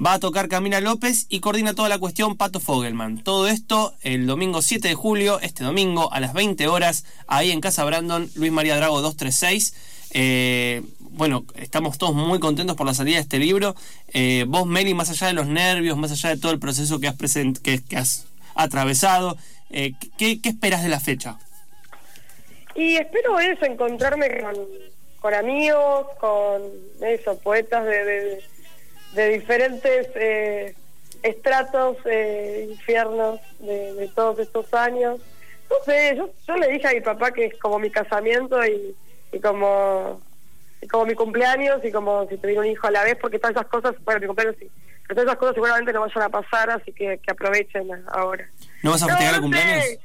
Va 0.05 0.15
a 0.15 0.19
tocar 0.19 0.49
Camila 0.49 0.81
López 0.81 1.27
y 1.29 1.41
coordina 1.41 1.75
toda 1.75 1.89
la 1.89 1.99
cuestión 1.99 2.37
Pato 2.37 2.59
Fogelman. 2.59 3.23
Todo 3.23 3.47
esto 3.47 3.95
el 4.01 4.27
domingo 4.27 4.63
7 4.63 4.89
de 4.89 4.95
julio, 4.95 5.39
este 5.41 5.63
domingo 5.63 6.13
a 6.13 6.21
las 6.21 6.33
20 6.33 6.67
horas, 6.69 7.05
ahí 7.27 7.51
en 7.51 7.61
Casa 7.61 7.85
Brandon, 7.85 8.29
Luis 8.35 8.51
María 8.51 8.77
Drago 8.77 9.01
236. 9.01 9.75
Eh, 10.13 10.83
bueno, 11.11 11.45
estamos 11.55 11.99
todos 11.99 12.15
muy 12.15 12.41
contentos 12.41 12.77
por 12.77 12.87
la 12.87 12.95
salida 12.95 13.17
de 13.17 13.23
este 13.23 13.39
libro. 13.39 13.77
Eh, 14.09 14.47
vos, 14.49 14.67
Meli, 14.67 14.95
más 14.95 15.11
allá 15.11 15.27
de 15.27 15.35
los 15.35 15.47
nervios, 15.47 15.99
más 15.99 16.11
allá 16.11 16.31
de 16.31 16.39
todo 16.39 16.51
el 16.51 16.59
proceso 16.59 16.99
que 16.99 17.07
has, 17.07 17.15
present 17.15 17.59
que, 17.59 17.83
que 17.83 17.97
has 17.99 18.30
atravesado, 18.55 19.37
eh, 19.71 19.93
¿qué, 20.19 20.41
¿qué 20.41 20.49
esperas 20.49 20.83
de 20.83 20.89
la 20.89 21.01
fecha? 21.01 21.39
Y 22.75 22.97
espero 22.97 23.39
eso, 23.39 23.65
encontrarme 23.65 24.29
con, 25.21 25.35
amigos, 25.35 26.07
con 26.19 26.63
eso, 27.03 27.39
poetas 27.39 27.85
de, 27.85 28.43
de, 29.13 29.29
diferentes 29.29 30.09
eh, 30.15 30.75
estratos, 31.23 31.97
eh, 32.07 32.69
infiernos 32.71 33.41
de, 33.59 33.95
de 33.95 34.09
todos 34.09 34.39
estos 34.39 34.73
años. 34.73 35.21
No 35.69 35.77
sé, 35.85 36.15
yo, 36.17 36.31
yo 36.47 36.57
le 36.57 36.69
dije 36.69 36.89
a 36.89 36.93
mi 36.93 37.01
papá 37.01 37.33
que 37.33 37.47
es 37.47 37.59
como 37.59 37.79
mi 37.79 37.91
casamiento 37.91 38.65
y, 38.65 38.95
y 39.33 39.41
como 39.41 40.21
como 40.89 41.07
mi 41.07 41.15
cumpleaños 41.15 41.85
y 41.85 41.93
como 41.93 42.27
si 42.29 42.37
tuviera 42.37 42.61
un 42.61 42.67
hijo 42.67 42.87
a 42.87 42.91
la 42.91 43.05
vez, 43.05 43.17
porque 43.21 43.39
todas 43.39 43.57
esas 43.57 43.67
cosas, 43.67 43.95
bueno, 44.05 44.21
mi 44.21 44.27
cumpleaños 44.27 44.57
sí, 44.59 44.71
pero 45.11 45.23
todas 45.23 45.27
esas 45.29 45.39
cosas 45.39 45.55
seguramente 45.55 45.93
no 45.93 46.01
vayan 46.03 46.23
a 46.23 46.29
pasar, 46.29 46.71
así 46.71 46.93
que, 46.93 47.19
que 47.19 47.31
aprovechen 47.33 47.89
ahora. 48.13 48.47
¿No 48.83 48.93
vas 48.93 49.03
a 49.03 49.07
festejar 49.07 49.35
el 49.35 49.41
no 49.41 49.43
cumpleaños? 49.43 49.85
sé. 49.85 50.01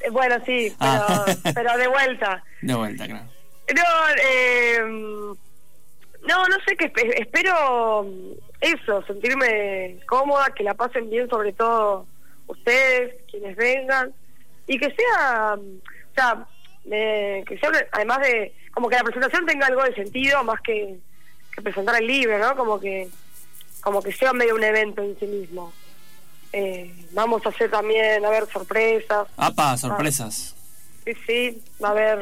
Eh, 0.00 0.10
Bueno, 0.10 0.36
sí, 0.46 0.74
pero, 0.78 0.92
Ah. 1.08 1.24
pero 1.54 1.76
de 1.76 1.88
vuelta. 1.88 2.42
De 2.62 2.74
vuelta, 2.74 3.06
claro. 3.06 3.24
No, 3.74 3.82
eh, 4.22 4.78
no, 6.28 6.48
no 6.48 6.56
sé 6.66 6.76
qué 6.76 6.92
espe- 6.92 7.20
espero 7.20 8.04
mm, 8.04 8.32
eso, 8.60 9.02
sentirme 9.06 9.98
cómoda, 10.08 10.46
que 10.54 10.64
la 10.64 10.74
pasen 10.74 11.10
bien, 11.10 11.28
sobre 11.28 11.52
todo 11.52 12.06
ustedes, 12.46 13.14
quienes 13.30 13.56
vengan, 13.56 14.12
y 14.66 14.78
que 14.78 14.94
sea, 14.94 15.56
mm, 15.56 15.76
o 15.78 16.14
sea, 16.14 16.46
eh, 16.90 17.44
que 17.46 17.58
sea, 17.58 17.70
además 17.92 18.20
de, 18.20 18.54
como 18.72 18.88
que 18.88 18.96
la 18.96 19.02
presentación 19.04 19.44
tenga 19.44 19.66
algo 19.66 19.82
de 19.82 19.94
sentido 19.94 20.42
más 20.44 20.60
que, 20.62 20.96
que 21.54 21.62
presentar 21.62 21.96
el 22.00 22.06
libro, 22.06 22.38
¿no? 22.38 22.56
Como 22.56 22.80
que, 22.80 23.08
como 23.86 24.02
que 24.02 24.10
sea 24.10 24.32
medio 24.32 24.56
un 24.56 24.64
evento 24.64 25.00
en 25.00 25.16
sí 25.16 25.26
mismo. 25.26 25.72
Eh, 26.52 26.92
vamos 27.12 27.46
a 27.46 27.50
hacer 27.50 27.70
también, 27.70 28.24
a 28.24 28.30
ver, 28.30 28.44
sorpresas. 28.52 29.28
Apa, 29.36 29.76
sorpresas. 29.78 30.56
Sí, 31.04 31.12
sí, 31.24 31.64
va 31.82 31.88
a 31.88 31.90
haber, 31.92 32.18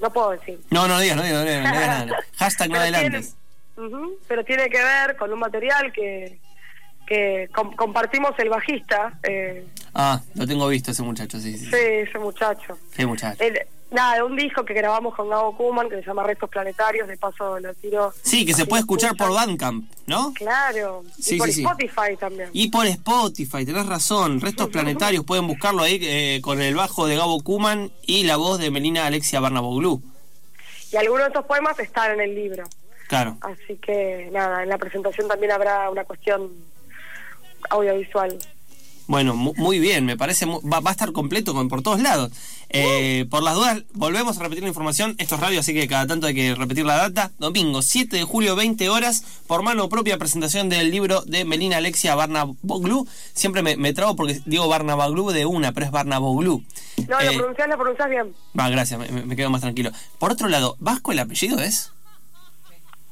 no 0.00 0.12
puedo 0.12 0.30
decir. 0.30 0.58
No, 0.70 0.88
no 0.88 0.98
digas, 0.98 1.16
no 1.16 1.22
digas, 1.22 1.44
no 1.44 1.48
digas, 1.48 1.62
no 1.62 1.70
digas 1.80 2.06
nada. 2.06 2.18
Hashtag 2.38 2.68
no 2.70 2.72
Pero 2.72 2.82
adelantes. 2.82 3.36
tiene- 3.76 3.88
Ujú, 3.88 4.18
pero 4.26 4.44
tiene 4.44 4.68
que 4.68 4.82
ver 4.82 5.16
con 5.16 5.32
un 5.32 5.38
material 5.38 5.92
que, 5.92 6.40
que 7.06 7.48
com- 7.54 7.72
compartimos 7.76 8.32
el 8.38 8.48
bajista, 8.48 9.16
eh, 9.22 9.64
Ah, 9.94 10.20
lo 10.34 10.44
tengo 10.44 10.66
visto 10.66 10.90
ese 10.90 11.04
muchacho, 11.04 11.38
sí, 11.38 11.52
sí. 11.56 11.66
sí, 11.66 11.70
sí. 11.70 11.76
ese 11.76 12.18
muchacho. 12.18 12.76
Qué 12.96 13.06
muchacho. 13.06 13.40
El- 13.44 13.60
nada, 13.90 14.24
un 14.24 14.36
disco 14.36 14.64
que 14.64 14.74
grabamos 14.74 15.14
con 15.14 15.28
Gabo 15.28 15.56
Kuman 15.56 15.88
que 15.88 15.96
se 15.96 16.02
llama 16.02 16.22
Restos 16.22 16.50
Planetarios, 16.50 17.08
de 17.08 17.16
paso 17.16 17.58
lo 17.58 17.74
tiro. 17.74 18.12
Sí, 18.22 18.44
que 18.44 18.54
se 18.54 18.66
puede 18.66 18.80
escuchar 18.80 19.16
por. 19.16 19.32
Bandcamp, 19.32 19.90
¿no? 20.06 20.32
Claro, 20.34 21.04
Sí, 21.18 21.36
y 21.36 21.38
por 21.38 21.48
sí, 21.48 21.54
sí. 21.54 21.60
Spotify 21.62 22.16
también. 22.18 22.50
Y 22.52 22.68
por 22.70 22.86
Spotify, 22.86 23.64
tenés 23.64 23.86
razón. 23.86 24.40
Restos 24.40 24.68
planetarios, 24.68 25.24
pueden 25.24 25.46
buscarlo 25.46 25.82
ahí 25.82 25.98
eh, 26.02 26.40
con 26.42 26.60
el 26.60 26.74
bajo 26.74 27.06
de 27.06 27.16
Gabo 27.16 27.42
Kuman 27.42 27.90
y 28.02 28.24
la 28.24 28.36
voz 28.36 28.58
de 28.58 28.70
Melina 28.70 29.06
Alexia 29.06 29.40
Barnaboglou. 29.40 30.02
Y 30.92 30.96
algunos 30.96 31.24
de 31.24 31.28
estos 31.28 31.44
poemas 31.46 31.78
están 31.78 32.12
en 32.12 32.20
el 32.20 32.34
libro. 32.34 32.64
Claro. 33.08 33.36
Así 33.40 33.76
que 33.76 34.28
nada, 34.32 34.62
en 34.62 34.68
la 34.68 34.78
presentación 34.78 35.28
también 35.28 35.52
habrá 35.52 35.88
una 35.90 36.04
cuestión 36.04 36.50
audiovisual. 37.70 38.38
Bueno, 39.10 39.34
mu- 39.34 39.54
muy 39.56 39.80
bien, 39.80 40.04
me 40.04 40.16
parece. 40.16 40.46
va, 40.46 40.78
va 40.78 40.90
a 40.90 40.92
estar 40.92 41.10
completo 41.10 41.52
con, 41.52 41.68
por 41.68 41.82
todos 41.82 41.98
lados. 41.98 42.30
Eh, 42.68 43.26
por 43.28 43.42
las 43.42 43.56
dudas, 43.56 43.82
volvemos 43.92 44.38
a 44.38 44.42
repetir 44.44 44.62
la 44.62 44.68
información. 44.68 45.16
Esto 45.18 45.34
es 45.34 45.40
radio, 45.40 45.58
así 45.58 45.74
que 45.74 45.88
cada 45.88 46.06
tanto 46.06 46.28
hay 46.28 46.34
que 46.36 46.54
repetir 46.54 46.84
la 46.86 46.96
data. 46.96 47.32
Domingo 47.40 47.82
7 47.82 48.16
de 48.18 48.22
julio, 48.22 48.54
20 48.54 48.88
horas, 48.88 49.24
por 49.48 49.64
mano 49.64 49.88
propia 49.88 50.16
presentación 50.16 50.68
del 50.68 50.92
libro 50.92 51.22
de 51.22 51.44
Melina 51.44 51.78
Alexia 51.78 52.14
Barnaboglou. 52.14 53.04
Siempre 53.34 53.62
me, 53.62 53.76
me 53.76 53.92
trago 53.92 54.14
porque 54.14 54.40
digo 54.46 54.68
Barnaboglou 54.68 55.32
de 55.32 55.44
una, 55.44 55.72
pero 55.72 55.86
es 55.86 55.90
Barnaboglou. 55.92 56.62
No, 57.08 57.18
Eh, 57.18 57.32
lo 57.32 57.38
pronunciás, 57.38 57.68
lo 57.68 57.76
pronunciás 57.78 58.08
bien. 58.10 58.32
Va, 58.56 58.68
gracias, 58.68 59.00
me, 59.00 59.10
me 59.24 59.34
quedo 59.34 59.50
más 59.50 59.62
tranquilo. 59.62 59.90
Por 60.20 60.30
otro 60.30 60.46
lado, 60.46 60.76
¿Vasco 60.78 61.10
el 61.10 61.18
apellido 61.18 61.58
es? 61.58 61.90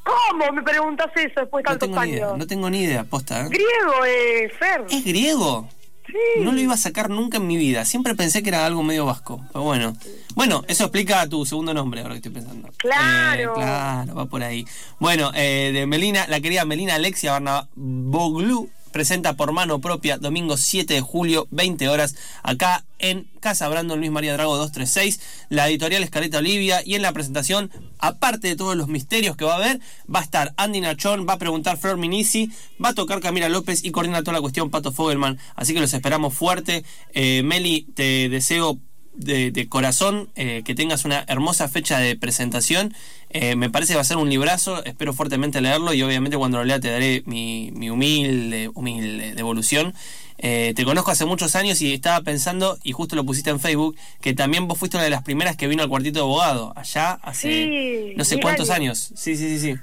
¿Cómo 0.05 0.53
me 0.53 0.63
preguntas 0.63 1.09
eso 1.17 1.41
después 1.41 1.65
de 1.65 1.71
No 1.73 1.77
tantos 1.79 1.89
tengo 1.89 2.05
ni 2.05 2.11
idea, 2.13 2.27
años? 2.27 2.39
no 2.39 2.47
tengo 2.47 2.71
ni 2.71 2.81
idea, 2.83 3.03
posta. 3.03 3.41
¿eh? 3.41 3.49
Griego, 3.49 4.05
eh, 4.07 4.49
Fer. 4.59 4.87
¿Es 4.91 5.05
griego? 5.05 5.69
Sí. 6.09 6.41
No 6.43 6.53
lo 6.53 6.61
iba 6.61 6.75
a 6.75 6.79
sacar 6.79 7.11
nunca 7.11 7.37
en 7.37 7.47
mi 7.47 7.57
vida. 7.57 7.85
Siempre 7.85 8.15
pensé 8.15 8.43
que 8.43 8.49
era 8.49 8.65
algo 8.65 8.83
medio 8.83 9.05
vasco. 9.05 9.45
Pero 9.53 9.63
bueno. 9.63 9.97
Bueno, 10.35 10.65
eso 10.69 10.85
explica 10.85 11.29
tu 11.29 11.45
segundo 11.45 11.75
nombre, 11.75 12.01
ahora 12.01 12.15
que 12.15 12.19
estoy 12.19 12.33
pensando. 12.33 12.71
Claro. 12.79 13.53
Eh, 13.53 13.55
claro, 13.55 14.15
va 14.15 14.27
por 14.27 14.43
ahí. 14.43 14.67
Bueno, 14.99 15.33
eh, 15.35 15.71
de 15.73 15.87
Melina, 15.87 16.27
la 16.29 16.41
querida 16.41 16.65
Melina 16.65 16.95
Alexia 16.95 17.33
Barnaboglou. 17.33 18.71
Presenta 18.89 19.35
por 19.35 19.53
mano 19.53 19.81
propia 19.81 20.19
domingo 20.19 20.57
7 20.57 20.95
de 20.95 21.01
julio, 21.01 21.47
20 21.51 21.89
horas, 21.89 22.17
acá 22.43 22.85
en 22.99 23.29
Casa 23.41 23.69
Brandon 23.69 23.99
Luis 23.99 24.11
María 24.11 24.33
Drago 24.33 24.57
236, 24.57 25.21
la 25.49 25.69
editorial 25.69 26.03
Escaleta 26.03 26.39
Olivia, 26.39 26.83
y 26.85 26.95
en 26.95 27.03
la 27.03 27.13
presentación, 27.13 27.71
aparte 27.99 28.49
de 28.49 28.57
todos 28.57 28.77
los 28.77 28.89
misterios 28.89 29.37
que 29.37 29.45
va 29.45 29.53
a 29.53 29.57
haber, 29.57 29.81
va 30.13 30.21
a 30.21 30.25
estar 30.25 30.53
Andy 30.57 30.81
Nachón, 30.81 31.27
va 31.29 31.35
a 31.35 31.39
preguntar 31.39 31.79
Flor 31.79 31.97
Minisi, 31.97 32.51
va 32.83 32.91
a 32.91 32.95
tocar 32.95 33.21
Camila 33.21 33.49
López 33.49 33.85
y 33.85 33.91
coordina 33.91 34.23
toda 34.23 34.35
la 34.35 34.41
cuestión 34.41 34.71
Pato 34.71 34.93
Fogelman, 34.93 35.39
así 35.55 35.75
que 35.75 35.81
los 35.81 35.95
esperamos 35.95 36.35
fuerte. 36.35 36.85
Eh, 37.13 37.43
Meli, 37.45 37.87
te 37.95 38.29
deseo 38.29 38.79
de, 39.19 39.51
de 39.51 39.69
corazón 39.69 40.31
eh, 40.37 40.63
que 40.65 40.75
tengas 40.75 41.05
una 41.05 41.25
hermosa 41.29 41.69
fecha 41.69 41.99
de 41.99 42.17
presentación. 42.17 42.95
Eh, 43.31 43.57
me 43.57 43.69
parece 43.69 43.93
que 43.93 43.97
va 43.97 44.01
a 44.03 44.05
ser 44.05 44.17
un 44.17 44.31
librazo, 44.31 44.83
espero 44.85 45.13
fuertemente 45.13 45.61
leerlo 45.61 45.93
y 45.93 46.03
obviamente 46.03 46.37
cuando 46.39 46.59
lo 46.59 46.65
lea 46.65 46.81
te 46.81 46.91
daré 46.91 47.23
mi, 47.27 47.71
mi 47.75 47.91
humilde, 47.91 48.71
humilde 48.75 49.35
devolución. 49.35 49.93
Eh, 50.39 50.73
te 50.77 50.85
conozco 50.85 51.11
hace 51.11 51.25
muchos 51.25 51.57
años 51.57 51.83
y 51.83 51.93
estaba 51.93 52.21
pensando, 52.23 52.79
y 52.85 52.93
justo 52.93 53.17
lo 53.17 53.25
pusiste 53.25 53.51
en 53.51 53.59
Facebook, 53.61 53.97
que 54.21 54.35
también 54.35 54.69
vos 54.69 54.79
fuiste 54.79 54.97
una 54.97 55.05
de 55.05 55.11
las 55.11 55.23
primeras 55.25 55.57
que 55.57 55.67
vino 55.67 55.83
al 55.83 55.89
cuartito 55.89 56.21
de 56.21 56.25
abogado, 56.25 56.73
allá 56.77 57.19
hace 57.23 57.51
Sí, 57.51 58.13
no 58.17 58.25
sé 58.25 58.39
cuántos 58.41 58.71
años. 58.71 59.09
años. 59.11 59.21
Sí, 59.21 59.37
sí, 59.37 59.59
sí, 59.59 59.59
sí. 59.75 59.81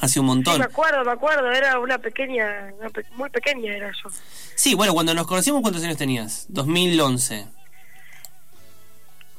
Hace 0.00 0.20
un 0.20 0.26
Sí, 0.26 0.28
montón. 0.28 0.58
me 0.58 0.64
acuerdo, 0.66 1.04
me 1.04 1.10
acuerdo, 1.12 1.50
era 1.50 1.80
una 1.80 1.98
pequeña, 1.98 2.70
una 2.78 2.90
pe- 2.90 3.04
muy 3.16 3.30
pequeña 3.30 3.74
era 3.74 3.90
yo. 3.90 4.10
Sí, 4.54 4.74
bueno, 4.74 4.92
cuando 4.92 5.12
nos 5.14 5.26
conocimos, 5.26 5.60
¿cuántos 5.62 5.82
años 5.82 5.96
tenías? 5.96 6.44
2011. 6.50 7.46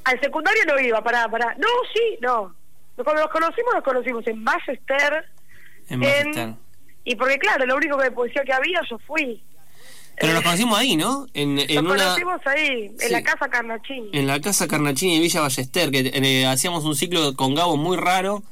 Al 0.10 0.20
secundario 0.22 0.63
no 0.66 0.80
iba, 0.80 1.04
pará, 1.04 1.28
pará. 1.30 1.56
No, 1.60 1.68
sí, 1.94 2.18
no. 2.22 2.56
Cuando 3.04 3.22
nos 3.22 3.32
conocimos, 3.32 3.74
nos 3.75 3.84
conocimos 3.84 4.25
en 4.28 4.44
Ballester. 4.44 5.25
En 5.88 6.00
Magister. 6.00 6.54
Y 7.06 7.16
porque, 7.16 7.38
claro, 7.38 7.66
lo 7.66 7.75
único 7.75 7.96
de 7.98 8.12
poesía 8.12 8.44
que 8.44 8.54
había, 8.54 8.82
yo 8.89 8.98
fui. 9.08 9.42
Pero 10.20 10.34
nos 10.34 10.44
conocimos 10.44 10.78
ahí, 10.78 10.98
¿no? 10.98 11.28
En, 11.34 11.58
en 11.60 11.75
Nos 11.86 11.94
una... 11.94 12.04
conocimos 12.04 12.42
ahí, 12.46 12.88
en 12.88 13.00
Sí. 13.00 13.10
la 13.12 13.24
casa 13.24 13.48
Carnachini. 13.50 14.10
En 14.12 14.28
la 14.28 14.42
casa 14.42 14.68
Carnachini 14.68 15.16
de 15.16 15.22
Villa 15.22 15.42
Ballester, 15.42 15.92
que 15.92 16.12
eh, 16.13 16.46
hacíamos 16.46 16.84
un 16.84 16.96
ciclo 16.96 17.36
con 17.36 17.56
Gabo 17.56 17.78
muy 17.78 17.96
raro, 17.96 18.44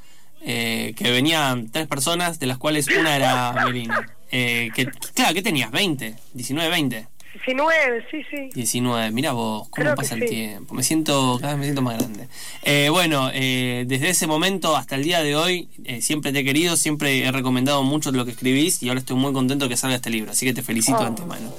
eh, 0.42 0.94
que 0.96 1.12
venían 1.12 1.70
tres 1.72 1.88
personas, 1.88 2.40
de 2.40 2.46
las 2.46 2.58
cuales 2.58 2.88
una 2.88 3.16
era 3.18 3.52
Melina. 3.66 4.08
Eh, 4.32 4.70
que, 4.76 4.86
claro, 5.14 5.34
¿qué 5.34 5.42
tenías? 5.42 5.72
¿20? 5.72 6.16
¿19, 6.36 6.70
20? 6.70 7.08
19, 7.46 8.06
sí, 8.10 8.24
sí. 8.30 8.50
19, 8.54 9.12
mira 9.12 9.32
vos, 9.34 9.64
cómo 9.70 9.84
Creo 9.84 9.96
pasa 9.96 10.16
el 10.16 10.22
sí. 10.22 10.28
tiempo. 10.28 10.74
Me 10.74 10.84
siento, 10.84 11.38
cada 11.40 11.54
vez 11.54 11.60
me 11.60 11.64
siento 11.66 11.82
más 11.82 11.98
grande. 11.98 12.28
Eh, 12.64 12.90
bueno, 12.90 13.30
eh, 13.34 13.86
desde 13.88 14.10
ese 14.10 14.28
momento 14.28 14.76
hasta 14.76 14.96
el 14.96 15.04
día 15.04 15.22
de 15.22 15.36
hoy, 15.36 15.70
eh, 15.86 16.02
siempre 16.02 16.32
te 16.32 16.40
he 16.40 16.44
querido, 16.44 16.76
siempre 16.78 17.24
he 17.26 17.32
recomendado 17.32 17.84
mucho 17.84 18.12
lo 18.12 18.26
que 18.26 18.32
escribís 18.32 18.82
y 18.84 18.90
ahora 18.90 19.00
estoy 19.00 19.16
muy 19.18 19.34
contento 19.34 19.70
que 19.70 19.78
salga 19.78 19.96
este 19.98 20.10
libro, 20.10 20.32
así 20.32 20.46
que 20.46 20.54
te 20.54 20.62
felicito 20.64 20.98
Oh. 20.98 21.02
de 21.02 21.08
antemano. 21.08 21.54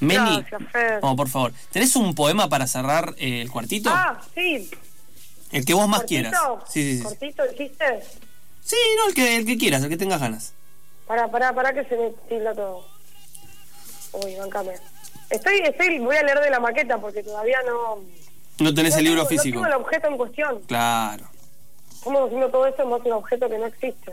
Meli, 0.00 0.44
Gracias, 0.50 0.98
oh, 1.02 1.16
por 1.16 1.28
favor, 1.28 1.52
¿tenés 1.70 1.94
un 1.96 2.14
poema 2.14 2.48
para 2.48 2.66
cerrar 2.66 3.14
eh, 3.18 3.40
el 3.40 3.50
cuartito? 3.50 3.90
Ah, 3.92 4.20
sí. 4.34 4.68
El 5.52 5.64
que 5.64 5.72
vos 5.72 5.88
más 5.88 6.00
¿Cortito? 6.00 6.08
quieras. 6.30 6.40
Sí, 6.68 6.82
sí, 6.82 6.96
sí. 6.98 7.02
¿Cortito 7.04 7.42
dijiste? 7.48 7.84
Sí, 8.62 8.76
no, 8.98 9.08
el 9.08 9.14
que, 9.14 9.36
el 9.36 9.46
que 9.46 9.56
quieras, 9.56 9.82
el 9.82 9.88
que 9.88 9.96
tengas 9.96 10.20
ganas. 10.20 10.52
Pará, 11.06 11.30
pará, 11.30 11.52
pará 11.54 11.72
que 11.72 11.84
se 11.84 11.96
me 11.96 12.10
tilda 12.28 12.54
todo. 12.54 12.84
Uy, 14.14 14.34
bancame. 14.36 14.72
Estoy, 15.30 15.58
estoy, 15.58 15.98
voy 15.98 16.16
a 16.16 16.22
leer 16.22 16.40
de 16.40 16.50
la 16.50 16.60
maqueta 16.60 16.98
porque 16.98 17.22
todavía 17.22 17.58
no... 17.66 18.04
No 18.60 18.72
tenés 18.74 18.92
no 18.94 18.98
el 18.98 19.04
libro 19.04 19.26
tengo- 19.26 19.28
físico. 19.42 19.58
No 19.60 19.64
tengo 19.66 19.76
el 19.76 19.82
objeto 19.82 20.08
en 20.08 20.16
cuestión. 20.16 20.60
Claro. 20.66 21.24
Estamos 21.92 22.26
haciendo 22.26 22.48
todo 22.50 22.66
esto 22.66 22.82
en 22.82 22.90
base 22.90 23.08
a 23.08 23.12
un 23.12 23.18
objeto 23.18 23.48
que 23.48 23.58
no 23.58 23.66
existe. 23.66 24.12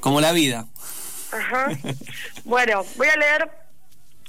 Como 0.00 0.20
la 0.20 0.32
vida. 0.32 0.66
Ajá. 1.32 1.68
bueno, 2.44 2.84
voy 2.96 3.08
a 3.08 3.16
leer 3.16 3.50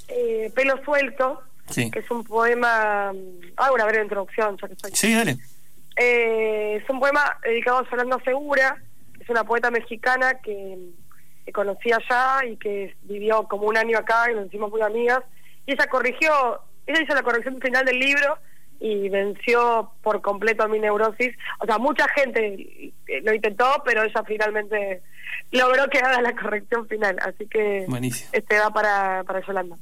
eh, 0.08 0.52
Pelo 0.54 0.82
Suelto, 0.84 1.42
Sí. 1.70 1.90
que 1.90 2.00
es 2.00 2.10
un 2.10 2.22
poema... 2.24 3.10
Hago 3.56 3.74
una 3.74 3.86
breve 3.86 4.04
introducción, 4.04 4.56
ya 4.60 4.68
que 4.68 4.74
estoy. 4.74 4.90
Sí, 4.94 5.14
dale. 5.14 5.38
Eh, 5.96 6.80
es 6.82 6.90
un 6.90 7.00
poema 7.00 7.38
dedicado 7.42 7.78
a 7.78 7.90
Yolanda 7.90 8.18
Segura, 8.24 8.76
que 9.16 9.22
es 9.22 9.30
una 9.30 9.44
poeta 9.44 9.70
mexicana 9.70 10.34
que, 10.42 10.90
que 11.46 11.52
conocí 11.52 11.90
allá 11.92 12.44
y 12.46 12.56
que 12.56 12.94
vivió 13.02 13.44
como 13.48 13.66
un 13.66 13.76
año 13.78 13.96
acá 13.98 14.30
y 14.30 14.34
nos 14.34 14.46
hicimos 14.46 14.70
muy 14.70 14.82
amigas. 14.82 15.22
Y 15.66 15.72
ella 15.72 15.86
corrigió, 15.86 16.60
ella 16.86 17.02
hizo 17.02 17.14
la 17.14 17.22
corrección 17.22 17.60
final 17.60 17.84
del 17.84 17.98
libro 17.98 18.38
y 18.80 19.08
venció 19.08 19.92
por 20.02 20.20
completo 20.20 20.64
a 20.64 20.68
mi 20.68 20.78
neurosis. 20.78 21.36
O 21.60 21.66
sea, 21.66 21.78
mucha 21.78 22.06
gente 22.08 22.92
lo 23.22 23.32
intentó, 23.32 23.82
pero 23.84 24.02
ella 24.02 24.22
finalmente 24.26 25.02
logró 25.52 25.88
que 25.88 25.98
haga 25.98 26.20
la 26.20 26.34
corrección 26.34 26.86
final. 26.88 27.16
Así 27.22 27.46
que 27.46 27.86
Buenísimo. 27.88 28.30
este 28.32 28.58
va 28.58 28.70
para, 28.70 29.24
para 29.24 29.40
Yolanda. 29.46 29.76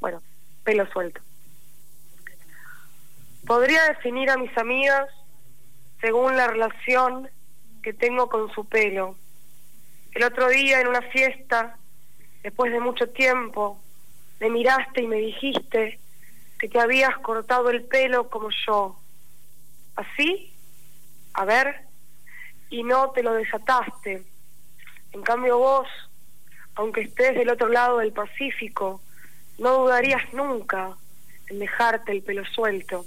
Bueno, 0.00 0.22
pelo 0.62 0.86
suelto. 0.90 1.20
Podría 3.46 3.84
definir 3.84 4.30
a 4.30 4.38
mis 4.38 4.56
amigas 4.56 5.06
según 6.00 6.36
la 6.36 6.46
relación 6.46 7.28
que 7.82 7.92
tengo 7.92 8.28
con 8.28 8.50
su 8.52 8.66
pelo. 8.66 9.16
El 10.12 10.24
otro 10.24 10.48
día 10.48 10.80
en 10.80 10.88
una 10.88 11.02
fiesta, 11.02 11.76
después 12.42 12.72
de 12.72 12.80
mucho 12.80 13.08
tiempo, 13.10 13.82
me 14.40 14.50
miraste 14.50 15.02
y 15.02 15.06
me 15.06 15.16
dijiste 15.16 15.98
que 16.58 16.68
te 16.68 16.80
habías 16.80 17.16
cortado 17.18 17.70
el 17.70 17.84
pelo 17.84 18.28
como 18.28 18.50
yo. 18.66 18.98
¿Así? 19.96 20.52
A 21.34 21.44
ver. 21.44 21.82
Y 22.70 22.82
no 22.82 23.10
te 23.10 23.22
lo 23.22 23.34
desataste. 23.34 24.22
En 25.12 25.22
cambio 25.22 25.58
vos, 25.58 25.88
aunque 26.74 27.02
estés 27.02 27.34
del 27.34 27.50
otro 27.50 27.68
lado 27.68 27.98
del 27.98 28.12
Pacífico, 28.12 29.00
no 29.58 29.78
dudarías 29.78 30.32
nunca 30.32 30.96
en 31.48 31.58
dejarte 31.58 32.12
el 32.12 32.22
pelo 32.22 32.44
suelto. 32.46 33.04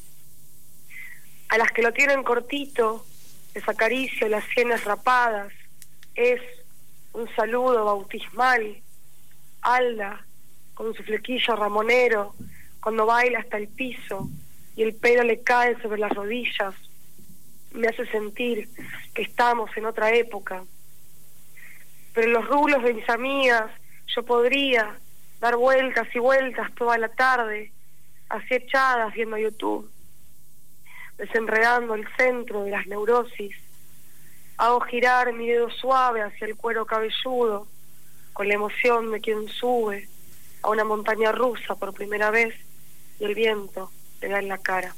A 1.50 1.58
las 1.58 1.72
que 1.72 1.82
lo 1.82 1.92
tienen 1.94 2.24
cortito, 2.24 3.06
les 3.56 3.68
acaricio 3.68 4.28
las 4.30 4.46
sienes 4.46 4.84
rapadas. 4.84 5.52
Es 6.16 6.42
un 7.14 7.28
saludo 7.36 7.86
bautismal. 7.86 8.82
Alda, 9.62 10.27
con 10.78 10.94
su 10.94 11.02
flequillo 11.02 11.56
ramonero, 11.56 12.36
cuando 12.80 13.08
baila 13.08 13.40
hasta 13.40 13.58
el 13.58 13.68
piso 13.68 14.30
y 14.76 14.84
el 14.84 14.94
pelo 14.94 15.24
le 15.24 15.42
cae 15.42 15.76
sobre 15.82 16.00
las 16.00 16.12
rodillas, 16.12 16.76
me 17.72 17.88
hace 17.88 18.06
sentir 18.06 18.70
que 19.16 19.24
estamos 19.24 19.76
en 19.76 19.88
otra 19.88 20.14
época. 20.14 20.64
Pero 22.14 22.28
en 22.28 22.34
los 22.34 22.48
rulos 22.48 22.84
de 22.84 22.94
mis 22.94 23.10
amigas 23.10 23.72
yo 24.16 24.24
podría 24.24 25.00
dar 25.40 25.56
vueltas 25.56 26.08
y 26.14 26.20
vueltas 26.20 26.72
toda 26.76 27.00
la 27.00 27.10
tarde, 27.10 27.72
así 28.30 28.54
echadas 28.54 29.16
viendo 29.16 29.36
YouTube, 29.36 29.90
desenredando 31.18 31.96
el 31.96 32.08
centro 32.18 32.66
de 32.66 32.70
las 32.70 32.86
neurosis. 32.86 33.56
Hago 34.58 34.80
girar 34.82 35.34
mi 35.34 35.48
dedo 35.48 35.72
suave 35.72 36.22
hacia 36.22 36.46
el 36.46 36.56
cuero 36.56 36.86
cabelludo, 36.86 37.68
con 38.34 38.48
la 38.48 38.54
emoción 38.54 39.12
de 39.12 39.22
quien 39.22 39.48
sube 39.48 40.08
a 40.62 40.70
una 40.70 40.84
montaña 40.84 41.32
rusa 41.32 41.76
por 41.76 41.94
primera 41.94 42.32
vez 42.32 42.56
y 43.20 43.26
el 43.26 43.36
viento 43.36 43.92
le 44.22 44.30
da 44.30 44.40
en 44.40 44.48
la 44.48 44.58
cara. 44.58 44.96